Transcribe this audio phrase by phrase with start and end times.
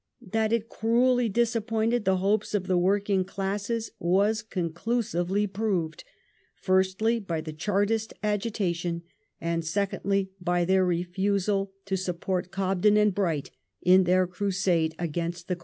[0.31, 6.03] That it cruelly dis appointed the hopes of the working classes was conclusively proved,
[6.55, 9.03] firstly by the Chartist agitation,
[9.39, 13.51] and secondly by their refusal to support Cobden and Bright
[13.83, 15.59] in their crusade against the Corn Laws.